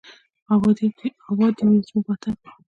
اباد 0.53 0.75
دې 1.57 1.65
وي 1.69 1.79
زموږ 1.87 2.05
وطن. 2.07 2.35